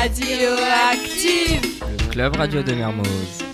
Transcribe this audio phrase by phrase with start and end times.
[0.00, 3.49] Radioactive Le club radio de Mermoz.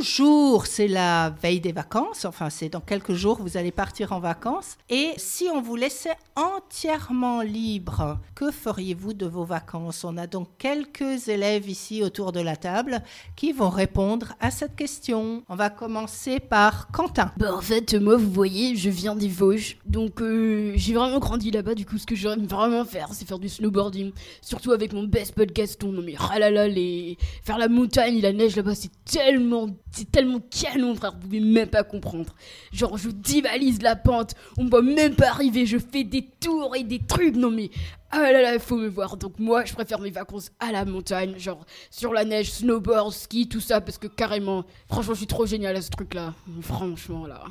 [0.00, 4.18] Bonjour, c'est la veille des vacances, enfin c'est dans quelques jours vous allez partir en
[4.18, 4.78] vacances.
[4.88, 10.02] Et si on vous laissait entièrement libre, que feriez-vous de vos vacances?
[10.04, 13.02] On a donc quelques élèves ici autour de la table
[13.36, 15.42] qui vont répondre à cette question.
[15.50, 17.30] On va commencer par Quentin.
[17.36, 19.76] Bah en fait, moi, vous voyez, je viens des Vosges.
[19.84, 21.74] Donc, euh, j'ai vraiment grandi là-bas.
[21.74, 24.12] Du coup, ce que j'aime vraiment faire, c'est faire du snowboarding.
[24.40, 25.92] Surtout avec mon best pote Gaston.
[25.92, 27.18] Non mais, ah là là, les...
[27.44, 31.12] faire la montagne la neige là-bas, c'est tellement, c'est tellement canon, frère.
[31.12, 32.34] Vous pouvez même pas comprendre.
[32.72, 34.34] Genre, je divalise la pente.
[34.56, 35.66] On me voit même pas arriver.
[35.66, 37.36] Je fais des tours et des trucs.
[37.36, 37.70] Non mais,
[38.10, 39.16] ah là là, il faut me voir.
[39.16, 43.48] Donc moi, je préfère mes vacances à la montagne, genre sur la neige, snowboard, ski,
[43.48, 46.34] tout ça, parce que carrément, franchement, je suis trop génial à ce truc-là.
[46.62, 47.44] Franchement, là.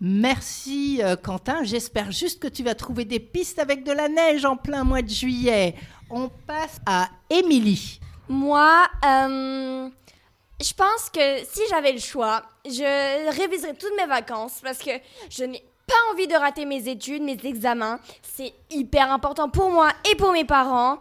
[0.00, 4.44] Merci euh, Quentin, j'espère juste que tu vas trouver des pistes avec de la neige
[4.44, 5.76] en plein mois de juillet.
[6.10, 8.00] On passe à Émilie.
[8.28, 9.88] Moi, euh,
[10.60, 14.90] je pense que si j'avais le choix, je réviserais toutes mes vacances parce que
[15.30, 17.98] je n'ai pas envie de rater mes études, mes examens.
[18.22, 20.98] C'est hyper important pour moi et pour mes parents.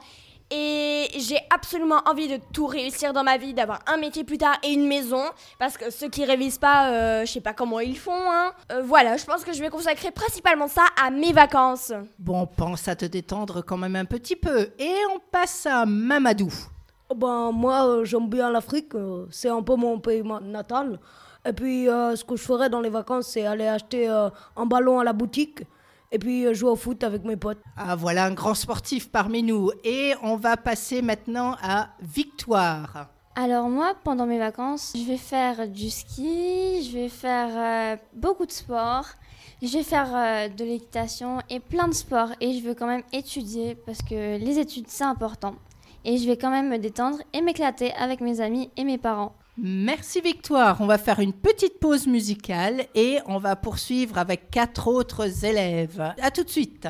[0.54, 4.58] Et j'ai absolument envie de tout réussir dans ma vie, d'avoir un métier plus tard
[4.64, 5.24] et une maison.
[5.58, 8.12] Parce que ceux qui révisent pas, euh, je sais pas comment ils font.
[8.12, 8.52] Hein.
[8.74, 11.94] Euh, voilà, je pense que je vais consacrer principalement ça à mes vacances.
[12.20, 14.72] Bon, pense à te détendre quand même un petit peu.
[14.78, 16.52] Et on passe à Mamadou.
[17.16, 18.96] Ben, moi, euh, j'aime bien l'Afrique.
[18.96, 21.00] euh, C'est un peu mon pays natal.
[21.46, 24.66] Et puis, euh, ce que je ferais dans les vacances, c'est aller acheter euh, un
[24.66, 25.64] ballon à la boutique
[26.12, 27.58] et puis euh, jouer au foot avec mes potes.
[27.78, 29.72] Ah, voilà un grand sportif parmi nous.
[29.84, 33.08] Et on va passer maintenant à Victoire.
[33.36, 38.46] Alors moi, pendant mes vacances, je vais faire du ski, je vais faire euh, beaucoup
[38.46, 39.06] de sport,
[39.62, 42.30] je vais faire euh, de l'équitation et plein de sports.
[42.42, 45.56] Et je veux quand même étudier parce que les études, c'est important.
[46.06, 49.36] Et je vais quand même me détendre et m'éclater avec mes amis et mes parents.
[49.58, 50.80] Merci Victoire.
[50.80, 56.14] On va faire une petite pause musicale et on va poursuivre avec quatre autres élèves.
[56.22, 56.88] À tout de suite.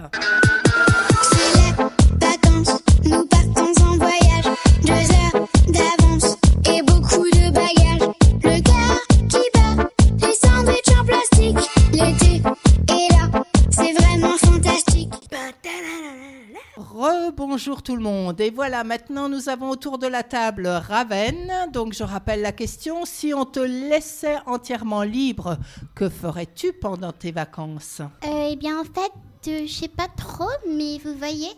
[17.32, 18.42] Rebonjour tout le monde.
[18.42, 21.50] Et voilà, maintenant nous avons autour de la table Raven.
[21.72, 25.58] Donc je rappelle la question, si on te laissait entièrement libre,
[25.96, 28.02] que ferais-tu pendant tes vacances?
[28.26, 29.14] Euh, eh bien, en fait,
[29.48, 31.52] euh, je sais pas trop, mais vous voyez,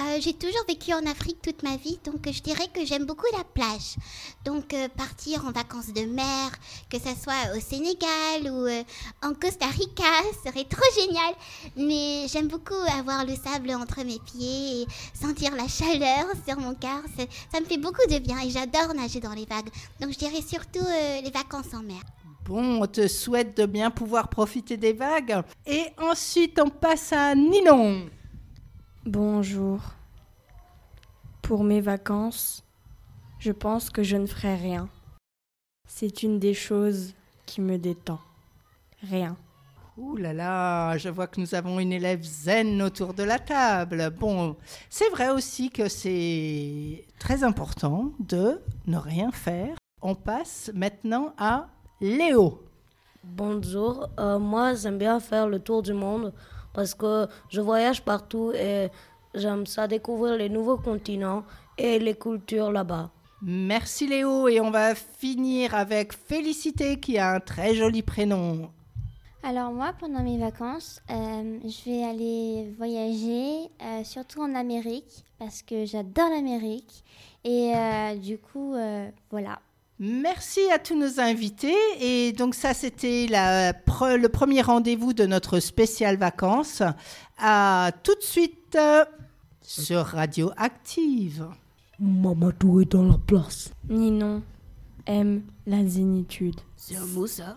[0.00, 3.04] euh, j'ai toujours vécu en Afrique toute ma vie, donc euh, je dirais que j'aime
[3.04, 3.96] beaucoup la plage.
[4.44, 6.50] Donc, euh, partir en vacances de mer,
[6.88, 8.68] que ce soit au Sénégal ou
[9.26, 10.04] en Costa Rica,
[10.44, 11.34] serait trop génial.
[11.76, 16.74] Mais j'aime beaucoup avoir le sable entre mes pieds et sentir la chaleur sur mon
[16.74, 17.02] corps.
[17.16, 19.70] Ça, ça me fait beaucoup de bien et j'adore nager dans les vagues.
[20.00, 20.86] Donc, je dirais surtout
[21.22, 22.02] les vacances en mer.
[22.44, 25.42] Bon, on te souhaite de bien pouvoir profiter des vagues.
[25.66, 28.08] Et ensuite, on passe à Ninon.
[29.10, 29.80] Bonjour.
[31.40, 32.62] Pour mes vacances,
[33.38, 34.90] je pense que je ne ferai rien.
[35.86, 37.14] C'est une des choses
[37.46, 38.20] qui me détend.
[39.02, 39.38] Rien.
[39.96, 44.10] Ouh là là, je vois que nous avons une élève zen autour de la table.
[44.10, 44.56] Bon,
[44.90, 49.74] c'est vrai aussi que c'est très important de ne rien faire.
[50.02, 51.68] On passe maintenant à
[52.02, 52.62] Léo.
[53.24, 56.34] Bonjour, euh, moi j'aime bien faire le tour du monde
[56.72, 58.88] parce que je voyage partout et
[59.34, 61.44] j'aime ça découvrir les nouveaux continents
[61.76, 63.10] et les cultures là-bas.
[63.40, 68.70] Merci Léo et on va finir avec Félicité qui a un très joli prénom.
[69.44, 75.62] Alors moi, pendant mes vacances, euh, je vais aller voyager, euh, surtout en Amérique, parce
[75.62, 77.04] que j'adore l'Amérique.
[77.44, 79.60] Et euh, du coup, euh, voilà.
[80.00, 81.74] Merci à tous nos invités.
[82.00, 83.26] Et donc ça, c'était
[83.86, 86.82] pre- le premier rendez-vous de notre spécial vacances.
[87.38, 89.04] À tout de suite euh,
[89.62, 91.46] sur Radio Active.
[91.98, 93.70] Mamadou est dans la place.
[93.88, 94.42] Ninon
[95.06, 96.60] aime la zénitude.
[96.76, 97.56] C'est un mot, ça?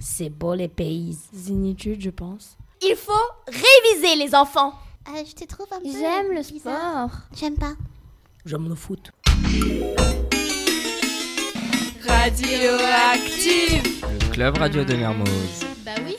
[0.00, 1.18] C'est beau les pays.
[1.34, 2.56] Zénitude, je pense.
[2.80, 3.12] Il faut
[3.46, 4.72] réviser les enfants.
[5.08, 5.90] Euh, je te trouve un peu.
[5.90, 7.10] J'aime le bizarre.
[7.10, 7.20] sport.
[7.36, 7.74] J'aime pas.
[8.46, 9.12] J'aime le foot.
[12.32, 15.66] Radioactive Le club radio de Mermoz.
[15.84, 16.16] Bah oui.